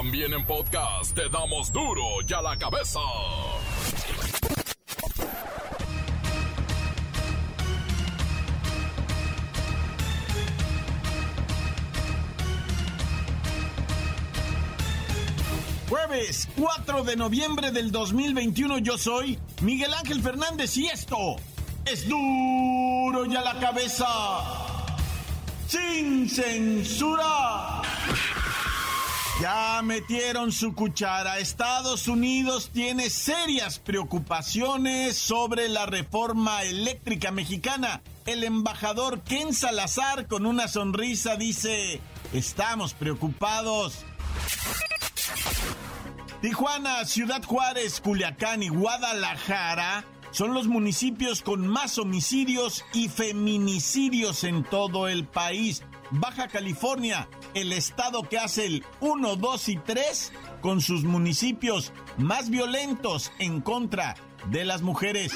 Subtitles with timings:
[0.00, 3.00] También en podcast te damos duro y a la cabeza.
[15.88, 21.34] Jueves 4 de noviembre del 2021 yo soy Miguel Ángel Fernández y esto
[21.84, 24.06] es duro y a la cabeza.
[25.66, 27.77] Sin censura.
[29.40, 31.38] Ya metieron su cuchara.
[31.38, 38.02] Estados Unidos tiene serias preocupaciones sobre la reforma eléctrica mexicana.
[38.26, 42.00] El embajador Ken Salazar con una sonrisa dice,
[42.32, 44.04] estamos preocupados.
[46.42, 54.64] Tijuana, Ciudad Juárez, Culiacán y Guadalajara son los municipios con más homicidios y feminicidios en
[54.64, 55.82] todo el país.
[56.10, 62.50] Baja California, el estado que hace el 1, 2 y 3 con sus municipios más
[62.50, 64.16] violentos en contra
[64.50, 65.32] de las mujeres.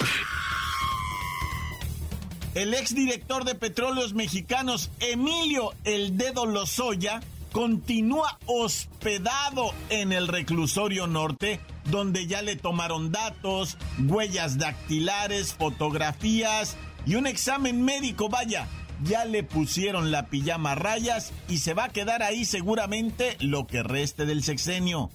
[2.54, 7.20] El exdirector de Petróleos Mexicanos, Emilio El Dedo Lozoya,
[7.50, 17.16] continúa hospedado en el reclusorio norte, donde ya le tomaron datos, huellas dactilares, fotografías y
[17.16, 18.66] un examen médico, vaya.
[19.04, 23.82] Ya le pusieron la pijama rayas y se va a quedar ahí seguramente lo que
[23.82, 25.10] reste del sexenio.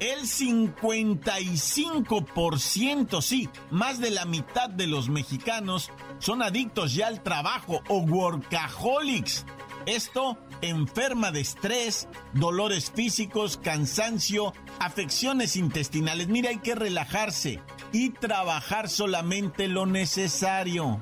[0.00, 7.82] El 55%, sí, más de la mitad de los mexicanos son adictos ya al trabajo
[7.88, 9.44] o workaholics.
[9.86, 16.28] Esto enferma de estrés, dolores físicos, cansancio, afecciones intestinales.
[16.28, 17.58] Mira, hay que relajarse
[17.90, 21.00] y trabajar solamente lo necesario.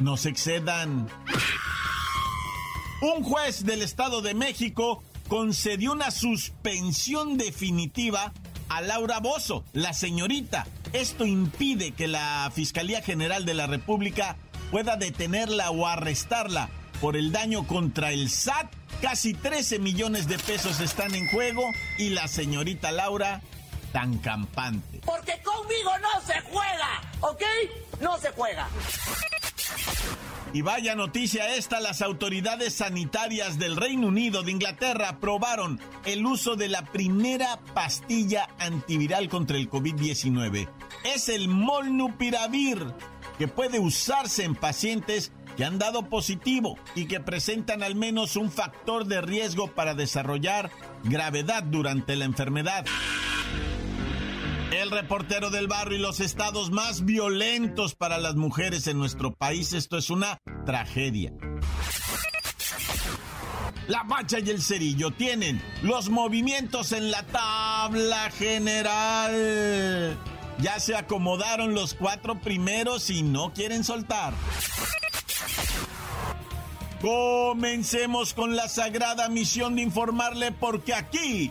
[0.00, 1.08] No se excedan.
[3.02, 8.32] Un juez del Estado de México concedió una suspensión definitiva
[8.68, 10.66] a Laura Bozo, la señorita.
[10.92, 14.36] Esto impide que la Fiscalía General de la República
[14.70, 16.70] pueda detenerla o arrestarla
[17.00, 18.72] por el daño contra el SAT.
[19.02, 21.62] Casi 13 millones de pesos están en juego
[21.98, 23.42] y la señorita Laura
[23.92, 25.00] tan campante.
[25.04, 27.42] Porque conmigo no se juega, ¿ok?
[28.00, 28.68] No se juega.
[30.52, 36.56] Y vaya noticia esta, las autoridades sanitarias del Reino Unido de Inglaterra aprobaron el uso
[36.56, 40.68] de la primera pastilla antiviral contra el COVID-19.
[41.04, 42.84] Es el Molnupiravir,
[43.38, 48.50] que puede usarse en pacientes que han dado positivo y que presentan al menos un
[48.50, 50.70] factor de riesgo para desarrollar
[51.04, 52.86] gravedad durante la enfermedad.
[54.70, 59.72] El reportero del barrio y los estados más violentos para las mujeres en nuestro país,
[59.72, 61.32] esto es una tragedia.
[63.88, 70.16] La Bacha y el Cerillo tienen los movimientos en la tabla general.
[70.60, 74.34] Ya se acomodaron los cuatro primeros y no quieren soltar.
[77.00, 81.50] Comencemos con la sagrada misión de informarle porque aquí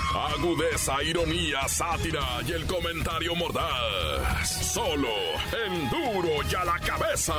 [0.13, 4.73] Agudeza, ironía, sátira y el comentario mordaz.
[4.73, 5.07] Solo
[5.65, 7.35] en duro y a la cabeza.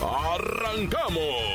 [0.00, 1.52] ¡Arrancamos!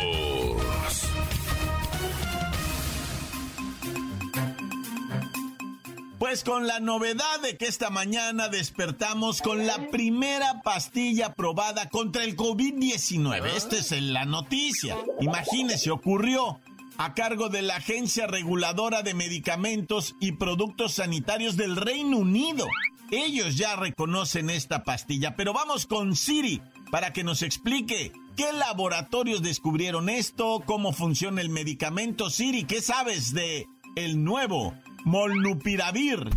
[6.20, 12.26] Pues con la novedad de que esta mañana despertamos con la primera pastilla probada contra
[12.26, 13.46] el COVID-19.
[13.56, 14.98] Esta es la noticia.
[15.22, 16.60] Imagínese, ocurrió
[16.98, 22.66] a cargo de la Agencia Reguladora de Medicamentos y Productos Sanitarios del Reino Unido.
[23.12, 26.62] Ellos ya reconocen esta pastilla, pero vamos con Siri
[26.92, 32.30] para que nos explique qué laboratorios descubrieron esto, cómo funciona el medicamento.
[32.30, 34.74] Siri, ¿qué sabes de el nuevo
[35.06, 36.30] Molnupiravir?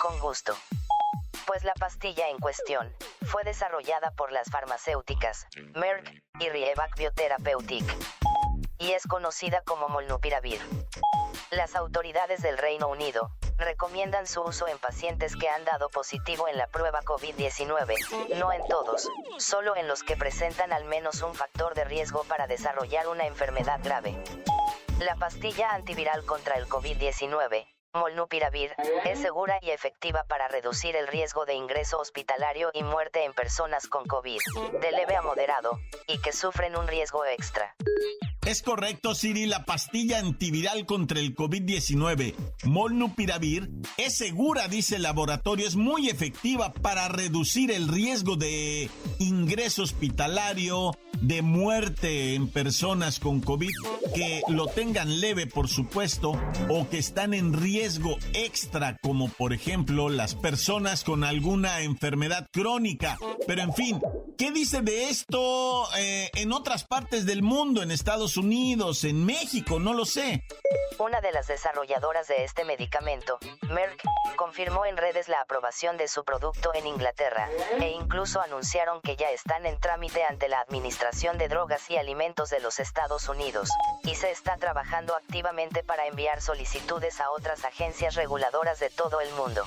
[0.00, 0.54] Con gusto.
[1.46, 2.92] Pues la pastilla en cuestión
[3.22, 7.84] fue desarrollada por las farmacéuticas Merck y Rievac Biotherapeutic
[8.78, 10.60] y es conocida como Molnupiravir.
[11.50, 16.56] Las autoridades del Reino Unido recomiendan su uso en pacientes que han dado positivo en
[16.56, 19.08] la prueba COVID-19, no en todos,
[19.38, 23.80] solo en los que presentan al menos un factor de riesgo para desarrollar una enfermedad
[23.82, 24.16] grave.
[25.00, 28.72] La pastilla antiviral contra el COVID-19 Molnupiravir,
[29.06, 33.86] es segura y efectiva para reducir el riesgo de ingreso hospitalario y muerte en personas
[33.86, 34.40] con COVID,
[34.78, 37.74] de leve a moderado, y que sufren un riesgo extra.
[38.46, 45.66] Es correcto, Siri, la pastilla antiviral contra el COVID-19, Molnupiravir, es segura, dice el laboratorio,
[45.66, 53.40] es muy efectiva para reducir el riesgo de ingreso hospitalario, de muerte en personas con
[53.40, 53.72] COVID
[54.14, 57.77] que lo tengan leve, por supuesto, o que están en riesgo
[58.34, 63.18] extra, como por ejemplo las personas con alguna enfermedad crónica.
[63.46, 64.00] Pero en fin,
[64.38, 69.80] ¿qué dice de esto eh, en otras partes del mundo, en Estados Unidos, en México?
[69.80, 70.44] No lo sé.
[70.98, 73.38] Una de las desarrolladoras de este medicamento,
[73.68, 74.02] Merck,
[74.36, 77.48] confirmó en redes la aprobación de su producto en Inglaterra,
[77.80, 82.50] e incluso anunciaron que ya están en trámite ante la Administración de Drogas y Alimentos
[82.50, 83.68] de los Estados Unidos,
[84.04, 89.32] y se está trabajando activamente para enviar solicitudes a otras agencias reguladoras de todo el
[89.34, 89.64] mundo.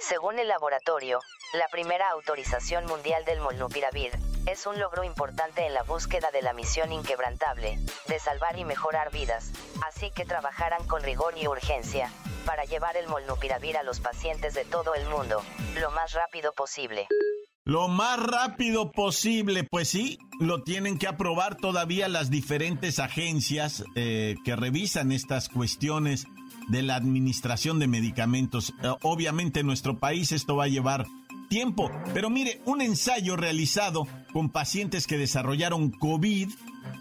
[0.00, 1.20] Según el laboratorio,
[1.54, 4.10] la primera autorización mundial del molnupiravir
[4.46, 9.10] es un logro importante en la búsqueda de la misión inquebrantable, de salvar y mejorar
[9.12, 9.52] vidas,
[9.86, 12.10] así que trabajarán con rigor y urgencia,
[12.44, 15.42] para llevar el molnupiravir a los pacientes de todo el mundo,
[15.80, 17.06] lo más rápido posible.
[17.66, 24.34] Lo más rápido posible, pues sí, lo tienen que aprobar todavía las diferentes agencias eh,
[24.44, 26.26] que revisan estas cuestiones
[26.68, 28.74] de la administración de medicamentos.
[28.82, 31.06] Eh, obviamente en nuestro país esto va a llevar
[31.48, 36.48] tiempo, pero mire, un ensayo realizado con pacientes que desarrollaron COVID,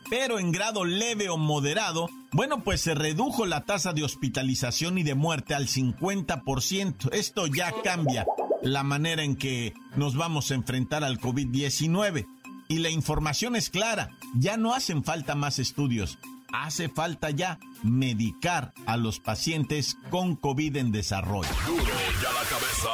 [0.10, 5.04] pero en grado leve o moderado, bueno, pues se redujo la tasa de hospitalización y
[5.04, 7.12] de muerte al 50%.
[7.14, 8.26] Esto ya cambia
[8.62, 12.28] la manera en que nos vamos a enfrentar al COVID-19.
[12.70, 16.18] Y la información es clara, ya no hacen falta más estudios,
[16.54, 21.50] hace falta ya medicar a los pacientes con COVID en desarrollo.
[21.66, 21.84] Duro
[22.22, 22.90] ya la cabeza.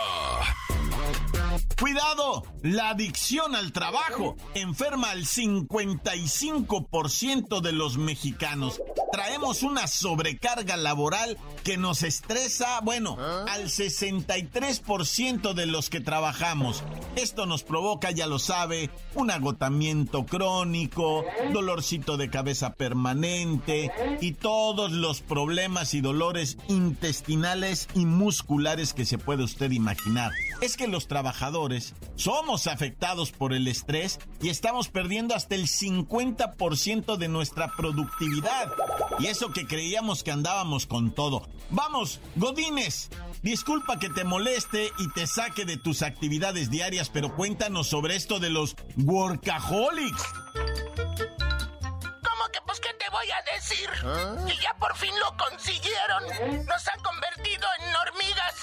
[1.79, 8.81] Cuidado, la adicción al trabajo enferma al 55% de los mexicanos.
[9.11, 13.17] Traemos una sobrecarga laboral que nos estresa, bueno,
[13.47, 16.83] al 63% de los que trabajamos.
[17.15, 23.91] Esto nos provoca, ya lo sabe, un agotamiento crónico, dolorcito de cabeza permanente
[24.21, 30.31] y todos los problemas y dolores intestinales y musculares que se puede usted imaginar.
[30.61, 37.17] Es que los trabajadores somos afectados por el estrés y estamos perdiendo hasta el 50%
[37.17, 38.67] de nuestra productividad.
[39.19, 41.47] Y eso que creíamos que andábamos con todo.
[41.69, 43.09] Vamos, Godines,
[43.41, 48.39] disculpa que te moleste y te saque de tus actividades diarias, pero cuéntanos sobre esto
[48.39, 50.23] de los workaholics.
[50.53, 53.89] ¿Cómo que pues qué te voy a decir?
[54.47, 56.65] Que ya por fin lo consiguieron.
[56.65, 58.55] Nos han convertido en hormigas,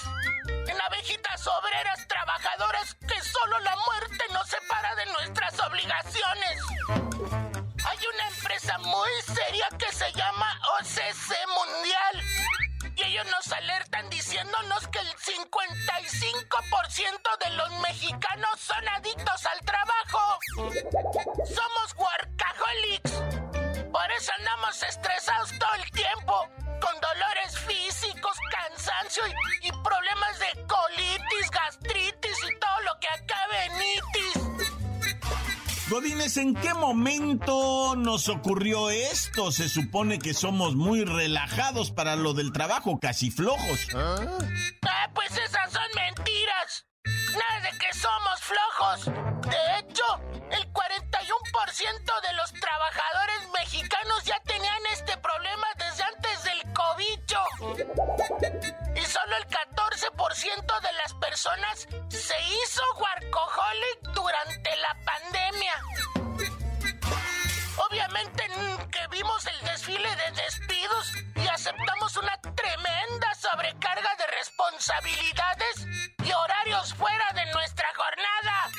[0.67, 7.46] en abejitas obreras trabajadoras que solo la muerte nos separa de nuestras obligaciones.
[7.97, 12.23] Hay una empresa muy seria que se llama OCC Mundial.
[12.95, 20.39] Y ellos nos alertan diciéndonos que el 55% de los mexicanos son adictos al trabajo.
[20.55, 23.11] Somos workaholics.
[23.91, 26.47] Por eso andamos estresados todo el tiempo,
[26.79, 27.56] con dolores
[36.37, 39.51] ¿en qué momento nos ocurrió esto?
[39.51, 43.87] Se supone que somos muy relajados para lo del trabajo, casi flojos.
[43.93, 46.85] Ah, pues esas son mentiras.
[47.05, 49.05] Nada de que somos flojos.
[49.49, 50.03] De hecho,
[50.51, 57.39] el 41% de los trabajadores mexicanos ya tenían este problema desde antes del cobicho.
[58.95, 63.96] Y solo el 14% de las personas se hizo workaholic
[69.17, 77.25] vimos el desfile de despidos y aceptamos una tremenda sobrecarga de responsabilidades y horarios fuera
[77.33, 78.71] de nuestra jornada.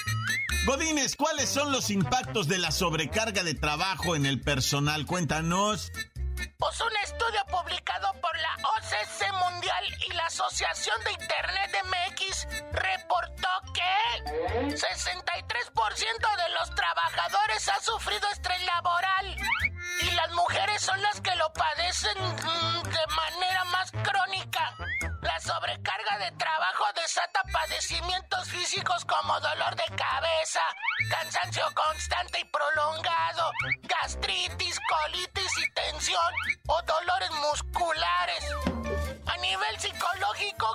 [0.67, 5.07] Godines, ¿cuáles son los impactos de la sobrecarga de trabajo en el personal?
[5.07, 5.91] Cuéntanos.
[6.59, 13.49] Pues un estudio publicado por la OCC Mundial y la Asociación de Internet MX reportó
[13.75, 14.25] que
[14.77, 14.77] 63%
[16.37, 19.37] de los trabajadores ha sufrido estrés laboral
[20.01, 24.75] y las mujeres son las que lo padecen mm, de manera más crónica.
[25.23, 30.61] La sobrecarga de trabajo desata padecimientos físicos como dolor de cabeza,
[31.11, 33.53] cansancio constante y prolongado,
[33.83, 36.35] gastritis, colitis y tensión
[36.69, 38.45] o dolores musculares.
[39.27, 40.75] A nivel psicológico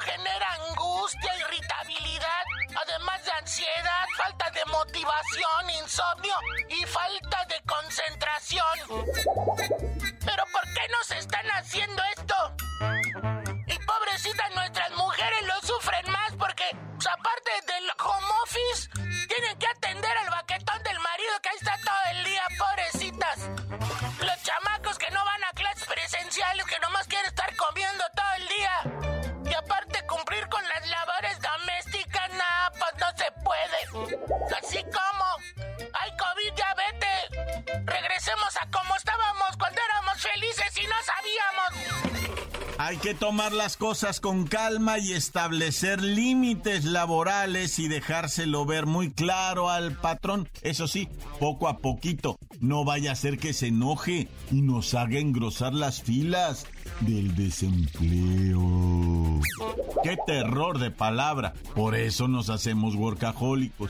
[43.34, 49.94] tomar las cosas con calma y establecer límites laborales y dejárselo ver muy claro al
[49.94, 50.48] patrón.
[50.62, 51.10] Eso sí,
[51.40, 52.38] poco a poquito.
[52.60, 56.68] No vaya a ser que se enoje y nos haga engrosar las filas
[57.00, 58.62] del desempleo.
[60.04, 61.54] ¡Qué terror de palabra!
[61.74, 63.90] Por eso nos hacemos workahólicos.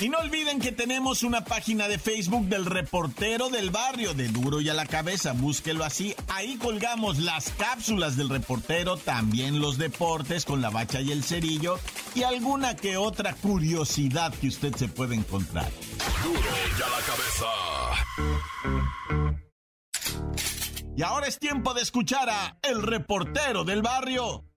[0.00, 4.60] Y no olviden que tenemos una página de Facebook del reportero del barrio de Duro
[4.60, 6.14] y a la cabeza, búsquelo así.
[6.28, 11.80] Ahí colgamos las cápsulas del reportero, también los deportes con la bacha y el cerillo
[12.14, 15.68] y alguna que otra curiosidad que usted se puede encontrar.
[16.22, 17.46] Duro y a la cabeza.
[20.96, 24.47] Y ahora es tiempo de escuchar a El reportero del barrio.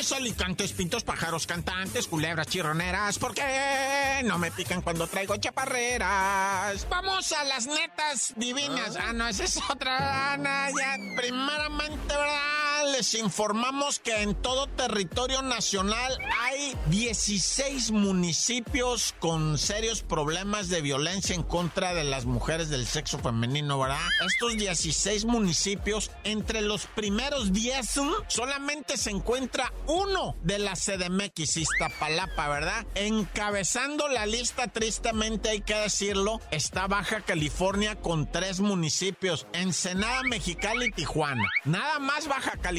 [0.00, 6.88] Montes, alicantes, pintos, pájaros, cantantes, culebras, chirroneras, ¿por qué no me pican cuando traigo chaparreras?
[6.88, 8.96] Vamos a las netas divinas.
[8.98, 12.69] Ah, no, esa es otra, Ana, ya, primeramente, ¿verdad?
[12.82, 21.34] Les informamos que en todo territorio nacional hay 16 municipios con serios problemas de violencia
[21.34, 24.00] en contra de las mujeres del sexo femenino, ¿verdad?
[24.26, 32.48] Estos 16 municipios, entre los primeros 10, solamente se encuentra uno de la CDMX, Iztapalapa,
[32.48, 32.86] ¿verdad?
[32.94, 40.86] Encabezando la lista, tristemente hay que decirlo, está Baja California con tres municipios, Ensenada, Mexicali
[40.86, 41.44] y Tijuana.
[41.66, 42.69] Nada más Baja California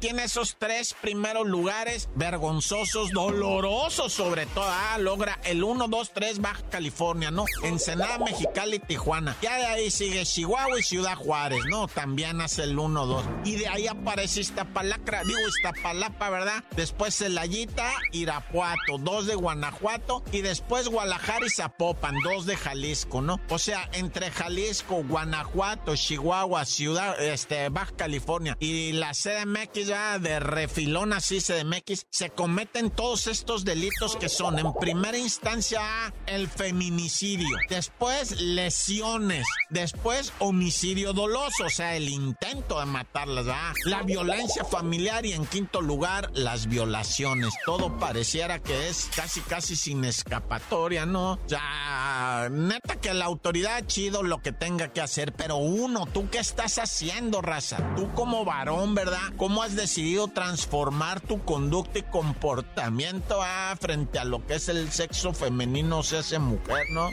[0.00, 4.66] tiene esos tres primeros lugares vergonzosos, dolorosos sobre todo.
[4.66, 7.44] Ah, logra el 1, 2, 3 Baja California, ¿no?
[7.62, 9.36] Ensenada, Mexicali Tijuana.
[9.42, 11.86] Ya de ahí sigue Chihuahua y Ciudad Juárez, ¿no?
[11.86, 13.24] También hace el 1, 2.
[13.44, 16.64] Y de ahí aparece Iztapalacra, digo Iztapalapa, ¿verdad?
[16.74, 23.40] Después Celayita, Irapuato, dos de Guanajuato y después Guadalajara y Zapopan, dos de Jalisco, ¿no?
[23.48, 30.40] O sea, entre Jalisco, Guanajuato, Chihuahua, Ciudad, este, Baja California y la CDMX ya de
[30.40, 35.80] refilón así CDMX, se cometen todos estos delitos que son en primera instancia
[36.26, 43.46] el feminicidio, después lesiones, después homicidio doloso, o sea, el intento de matarlas.
[43.84, 47.52] La violencia familiar y en quinto lugar las violaciones.
[47.64, 51.38] Todo pareciera que es casi casi sin escapatoria, ¿no?
[51.46, 56.38] Ya, neta que la autoridad chido lo que tenga que hacer, pero uno, ¿tú qué
[56.38, 57.78] estás haciendo, raza?
[57.96, 59.25] Tú como varón, ¿verdad?
[59.36, 64.90] ¿Cómo has decidido transformar tu conducta y comportamiento ah, frente a lo que es el
[64.90, 67.10] sexo femenino, o sea, ese mujer, ¿no?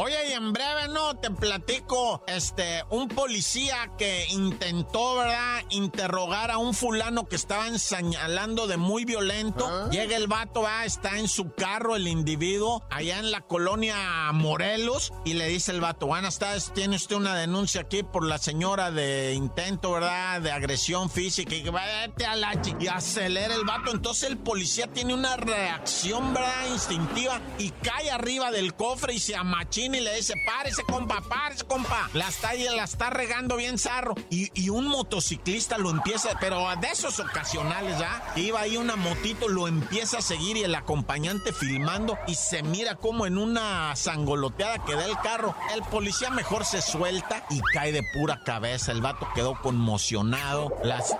[0.00, 1.16] Oye, y en breve, ¿no?
[1.16, 5.64] Te platico, este, un policía que intentó, ¿verdad?
[5.70, 9.90] Interrogar a un fulano que estaba enseñalando de muy violento.
[9.90, 15.12] Llega el vato, va, está en su carro el individuo, allá en la colonia Morelos,
[15.24, 18.92] y le dice el vato, buenas tardes, tiene usted una denuncia aquí por la señora
[18.92, 20.40] de intento, ¿verdad?
[20.40, 22.76] De agresión física, y que vete a la chi-".
[22.78, 23.90] Y acelera el vato.
[23.90, 26.68] Entonces el policía tiene una reacción, ¿verdad?
[26.70, 31.64] Instintiva, y cae arriba del cofre y se amachina y le dice, párese, compa, párese,
[31.64, 32.08] compa.
[32.14, 34.14] La está, la está regando bien zarro.
[34.30, 38.22] Y, y un motociclista lo empieza, pero de esos ocasionales, ¿ya?
[38.36, 42.94] Iba ahí una motito, lo empieza a seguir y el acompañante filmando y se mira
[42.96, 45.54] como en una sangoloteada que da el carro.
[45.74, 48.92] El policía mejor se suelta y cae de pura cabeza.
[48.92, 50.76] El vato quedó conmocionado.
[50.82, 51.16] Las-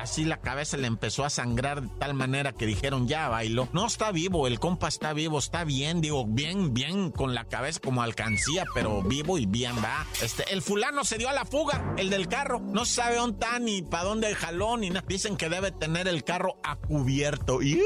[0.00, 3.68] así la cabeza le empezó a sangrar de tal manera que dijeron, ya bailó.
[3.72, 7.80] No está vivo, el compa está vivo, está bien, digo, bien, bien con la cabeza
[7.80, 10.06] como alcancía, pero vivo y bien, va.
[10.22, 12.60] Este, el fulano se dio a la fuga, el del carro.
[12.60, 15.04] No sabe dónde está ni para dónde jaló ni nada.
[15.08, 17.62] Dicen que debe tener el carro a cubierto.
[17.62, 17.80] Y...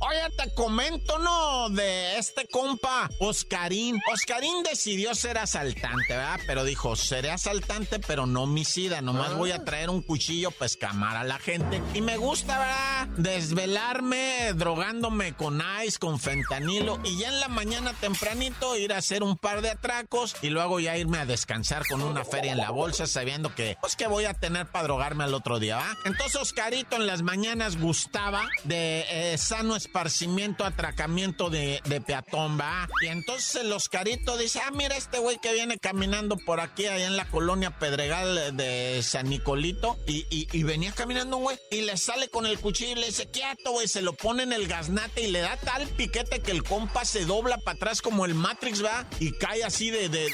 [0.00, 1.70] Oye, te comento, ¿no?
[1.70, 3.98] De este compa, Oscarín.
[4.12, 6.38] Oscarín decidió ser asaltante, ¿verdad?
[6.46, 9.00] Pero dijo, seré asaltante, pero no homicida.
[9.00, 11.82] Nomás voy a traer un cuchillo para escamar a la gente.
[11.94, 13.08] Y me gusta, ¿verdad?
[13.16, 17.00] Desvelarme drogándome con ice, con fentanilo.
[17.04, 20.36] Y ya en la mañana tempranito ir a hacer un par de atracos.
[20.42, 23.96] Y luego ya irme a descansar con una feria en la bolsa, sabiendo que, pues,
[23.96, 25.96] que voy a tener para drogarme al otro día, ¿va?
[26.04, 32.86] Entonces, Oscarito en las mañanas gustaba de eh, sano esparcimiento, atracamiento de, peatón, va.
[33.02, 37.06] Y entonces el Oscarito dice, ah, mira este güey que viene caminando por aquí, allá
[37.06, 42.28] en la colonia Pedregal de San Nicolito, y, venía caminando un güey, y le sale
[42.28, 45.30] con el cuchillo y le dice, quieto, güey, se lo pone en el gaznate y
[45.30, 49.06] le da tal piquete que el compa se dobla para atrás como el Matrix, va,
[49.18, 50.28] y cae así de, de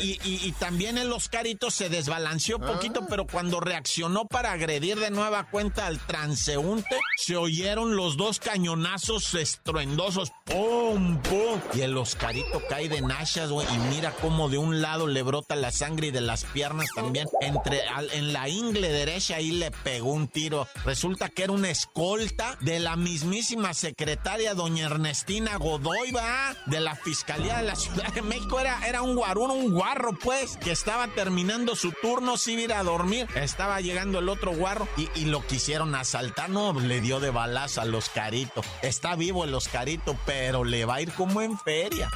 [0.00, 5.86] Y, también el Oscarito se desbalanceó poquito, pero cuando reaccionó para agredir de nueva cuenta
[5.86, 7.36] al transeúnte, se
[7.76, 10.32] los dos cañonazos estruendosos.
[10.44, 11.60] ¡Pum, pum!
[11.74, 13.66] Y el Oscarito cae de nachas, güey.
[13.74, 17.28] Y mira cómo de un lado le brota la sangre y de las piernas también.
[17.40, 17.82] Entre,
[18.12, 20.66] en la ingle derecha ahí le pegó un tiro.
[20.84, 26.94] Resulta que era una escolta de la mismísima secretaria doña Ernestina Godoy, va, de la
[26.94, 28.60] Fiscalía de la Ciudad de México.
[28.60, 32.82] Era, era un guarún, un guarro, pues, que estaba terminando su turno, sin ir a
[32.82, 33.28] dormir.
[33.34, 36.48] Estaba llegando el otro guarro y, y lo quisieron asaltar.
[36.48, 38.62] No, le dio de balazo al Oscarito.
[38.82, 42.08] Está vivo el Oscarito, pero le va a ir como en feria.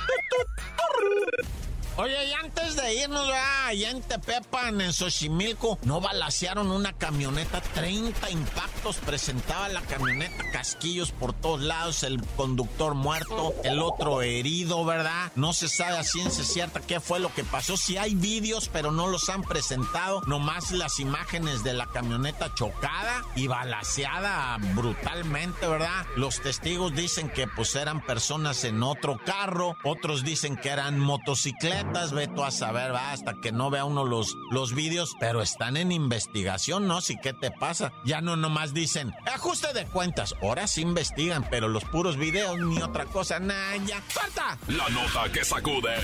[1.99, 3.29] Oye, y antes de irnos,
[3.67, 11.13] allá en Tepepan, en Xochimilco, no balasearon una camioneta, 30 impactos presentaba la camioneta, casquillos
[11.13, 15.33] por todos lados, el conductor muerto, el otro herido, ¿verdad?
[15.35, 17.77] No se sabe a ciencia cierta qué fue lo que pasó.
[17.77, 23.23] Sí hay vídeos, pero no los han presentado, nomás las imágenes de la camioneta chocada
[23.37, 26.07] y balaseada brutalmente, ¿verdad?
[26.17, 31.82] Los testigos dicen que pues eran personas en otro carro, otros dicen que eran motocicletas
[32.13, 35.93] veto a saber, va, hasta que no vea uno los, los vídeos, pero están en
[35.93, 37.01] investigación, ¿no?
[37.01, 37.93] Si qué te pasa.
[38.05, 42.81] Ya no nomás dicen, ajuste de cuentas, ahora sí investigan, pero los puros videos ni
[42.83, 44.01] otra cosa, nada, ya.
[44.03, 44.59] ¡Falta!
[44.69, 45.95] La nota que sacude.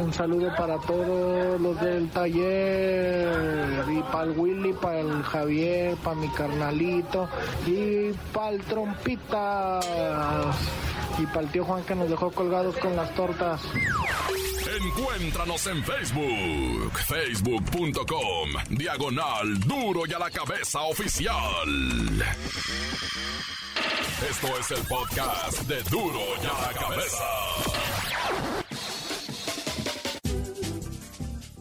[0.00, 6.16] Un saludo para todos los del taller, y para el Willy, para el Javier, para
[6.16, 7.28] mi carnalito,
[7.66, 9.86] y para el trompitas,
[11.18, 13.60] y para el tío Juan que nos dejó colgados con las tortas.
[14.84, 22.22] Encuéntranos en Facebook, facebook.com, diagonal duro y a la cabeza oficial.
[24.28, 27.24] Esto es el podcast de duro y a la cabeza.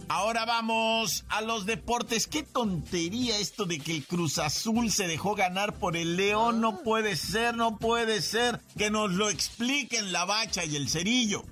[0.10, 2.28] Ahora vamos a los deportes.
[2.28, 6.60] Qué tontería esto de que el Cruz Azul se dejó ganar por el León.
[6.60, 8.60] No puede ser, no puede ser.
[8.78, 11.46] Que nos lo expliquen la bacha y el cerillo.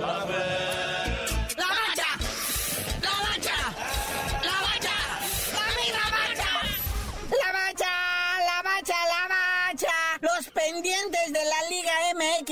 [0.00, 0.71] ¡La bacha!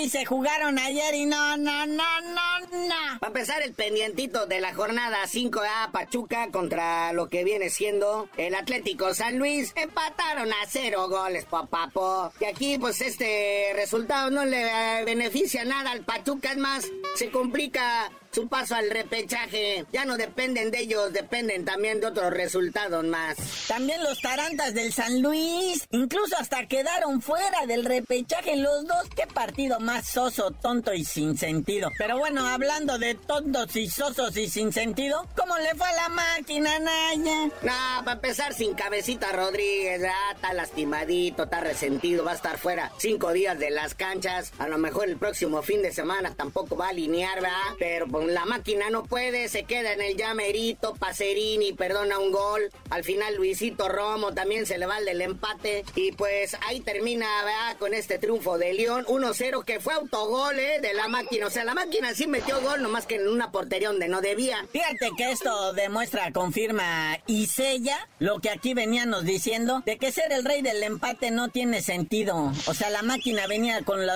[0.03, 3.19] MX se jugaron ayer y no, no, no, no, no.
[3.21, 8.55] Para empezar, el pendientito de la jornada 5A Pachuca contra lo que viene siendo el
[8.55, 9.73] Atlético San Luis.
[9.77, 12.33] Empataron a cero goles, papapo.
[12.41, 16.53] Y aquí, pues, este resultado no le beneficia nada al Pachuca.
[16.53, 19.87] Es más, se complica su paso al repechaje.
[19.93, 23.37] Ya no dependen de ellos, dependen también de otros resultados más.
[23.69, 29.09] También los Tarantas del San Luis, incluso hasta quedaron fuera del repechaje los dos.
[29.17, 31.91] Qué partido más soso, tonto y sin sentido.
[31.99, 36.09] Pero bueno, hablando de tontos y sosos y sin sentido, ¿cómo le fue a la
[36.11, 37.47] máquina, Naya?
[37.63, 42.93] No, para empezar sin cabecita Rodríguez, ah, está lastimadito, está resentido, va a estar fuera
[42.99, 44.53] cinco días de las canchas.
[44.59, 47.57] A lo mejor el próximo fin de semana tampoco va a alinear, ¿verdad?
[47.79, 52.71] Pero pues la máquina no puede, se queda en el llamerito, Pacerini perdona un gol,
[52.91, 57.27] al final Luisito Romo también se le va el del empate y pues ahí termina
[57.43, 57.79] ¿verdad?
[57.79, 60.79] con este triunfo de León 1-0 que fue autogol ¿eh?
[60.83, 63.89] de la máquina, o sea, la máquina sí metió gol nomás que en una portería
[63.89, 64.67] donde no debía.
[64.73, 70.33] Fíjate que esto demuestra, confirma y sella lo que aquí veníamos diciendo, de que ser
[70.33, 72.53] el rey del empate no tiene sentido.
[72.67, 74.15] O sea, la máquina venía con la,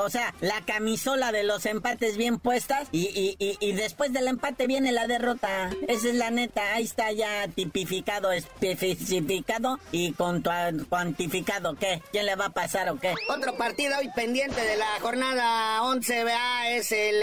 [0.00, 4.66] o sea, la camisola de los empates bien puestas y, y, y, después del empate
[4.66, 5.70] viene la derrota.
[5.88, 11.74] Esa es la neta, ahí está ya tipificado, especificado y cuantificado.
[11.74, 12.02] ¿Qué?
[12.12, 13.14] ¿Quién le va a pasar o qué?
[13.28, 17.22] Otro partido hoy pendiente de la jornada 11, vea, es el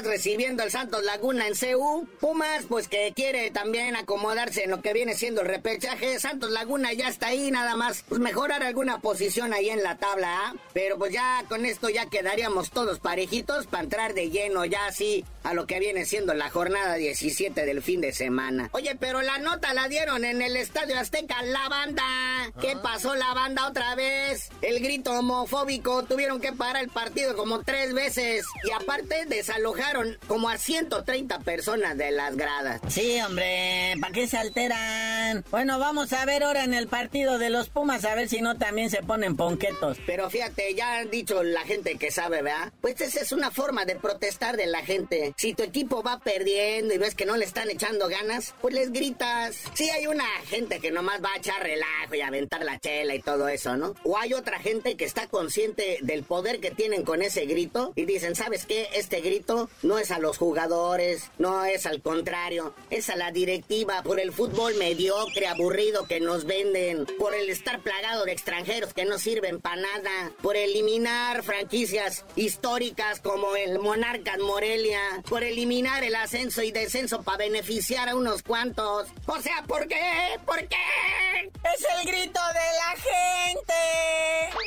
[0.00, 2.08] Pumas recibiendo el Santos Laguna en CU.
[2.20, 6.18] Pumas, pues que quiere también acomodarse en lo que viene siendo el repechaje.
[6.18, 10.28] Santos Laguna ya está ahí, nada más pues mejorar alguna posición ahí en la tabla,
[10.32, 10.54] ¿ah?
[10.72, 15.24] Pero pues ya con esto ya quedaríamos todos parejitos para entrar de lleno ya así
[15.42, 18.68] a lo que viene siendo la jornada 17 del fin de semana.
[18.72, 22.02] Oye, pero la nota la dieron en el Estadio Azteca, la banda.
[22.60, 22.82] ¿Qué ah.
[22.82, 24.50] pasó la banda otra vez?
[24.62, 28.46] El grito homofóbico, tuvieron que parar el partido como tres veces.
[28.64, 29.26] Y aparte
[30.26, 32.80] como a 130 personas de las gradas.
[32.88, 35.44] Sí, hombre, ¿para qué se alteran?
[35.50, 38.56] Bueno, vamos a ver ahora en el partido de los Pumas a ver si no
[38.56, 39.98] también se ponen ponquetos.
[40.06, 42.72] Pero fíjate, ya han dicho la gente que sabe, ¿verdad?
[42.80, 45.34] Pues esa es una forma de protestar de la gente.
[45.36, 48.92] Si tu equipo va perdiendo y ves que no le están echando ganas, pues les
[48.92, 49.56] gritas.
[49.74, 53.22] Sí hay una gente que nomás va a echar relajo y aventar la chela y
[53.22, 53.94] todo eso, ¿no?
[54.04, 58.04] O hay otra gente que está consciente del poder que tienen con ese grito y
[58.04, 58.88] dicen, ¿sabes qué?
[58.94, 64.02] Este grito no es a los jugadores, no es al contrario, es a la directiva
[64.02, 69.04] por el fútbol mediocre, aburrido que nos venden, por el estar plagado de extranjeros que
[69.04, 76.14] no sirven para nada, por eliminar franquicias históricas como el Monarcas Morelia, por eliminar el
[76.14, 79.08] ascenso y descenso para beneficiar a unos cuantos.
[79.26, 80.38] O sea, ¿por qué?
[80.44, 80.76] ¿Por qué?
[81.74, 83.74] Es el grito de la gente.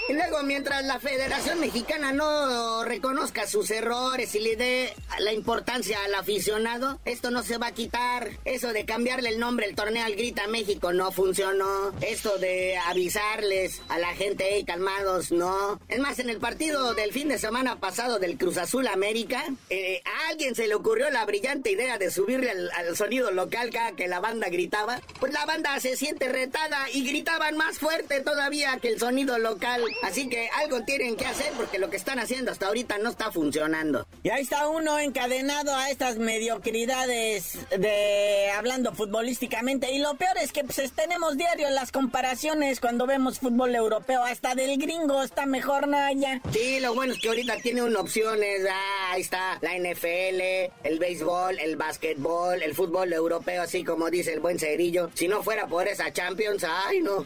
[0.10, 5.98] Y luego, mientras la Federación Mexicana no reconozca sus errores y le dé la importancia
[6.04, 8.30] al aficionado, esto no se va a quitar.
[8.46, 11.94] Eso de cambiarle el nombre el torneo al Grita México no funcionó.
[12.02, 15.80] Esto de avisarles a la gente, hey, calmados, no.
[15.88, 20.02] Es más, en el partido del fin de semana pasado del Cruz Azul América, eh,
[20.06, 24.08] a alguien se le ocurrió la brillante idea de subirle al, sonido local cada que
[24.08, 25.02] la banda gritaba.
[25.20, 29.84] Pues la banda se siente retada y gritaban más fuerte todavía que el sonido local.
[30.04, 33.32] Así que algo tienen que hacer porque lo que están haciendo hasta ahorita no está
[33.32, 34.06] funcionando.
[34.24, 39.90] Y ahí está uno encadenado a estas mediocridades de hablando futbolísticamente.
[39.94, 44.22] Y lo peor es que pues, tenemos diario las comparaciones cuando vemos fútbol europeo.
[44.24, 46.42] Hasta del gringo está mejor, Naya.
[46.52, 48.66] Sí, lo bueno es que ahorita tiene una opciones.
[48.70, 50.42] Ah, ahí está la NFL,
[50.84, 55.10] el béisbol, el básquetbol, el fútbol europeo, así como dice el buen cerillo.
[55.14, 57.26] Si no fuera por esa Champions, ay no.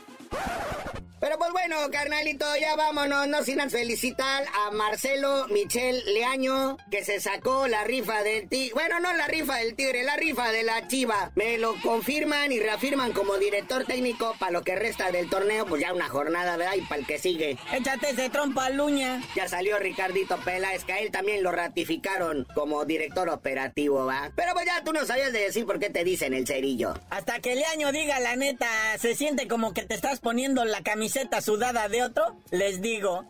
[1.19, 7.19] Pero pues bueno, carnalito, ya vámonos, no sin felicitar a Marcelo Michel Leaño, que se
[7.19, 8.75] sacó la rifa del tigre.
[8.75, 11.31] Bueno, no la rifa del tigre, la rifa de la chiva.
[11.33, 15.81] Me lo confirman y reafirman como director técnico para lo que resta del torneo, pues
[15.81, 16.75] ya una jornada, ¿verdad?
[16.75, 17.57] Y para el que sigue.
[17.73, 19.23] Échate ese trompo a Luña.
[19.35, 24.31] Ya salió Ricardito Peláez, que a él también lo ratificaron como director operativo, ¿va?
[24.35, 26.93] Pero pues ya tú no sabías de decir por qué te dicen el cerillo.
[27.09, 28.67] Hasta que Leaño diga la neta,
[28.99, 33.23] se siente como que te estás poniendo la camisa camiseta sudada de otro, les digo.